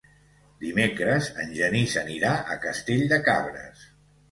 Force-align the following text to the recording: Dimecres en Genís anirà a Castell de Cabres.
Dimecres 0.63 1.27
en 1.43 1.51
Genís 1.59 1.95
anirà 2.03 2.33
a 2.55 2.59
Castell 2.67 3.07
de 3.15 3.23
Cabres. 3.31 3.89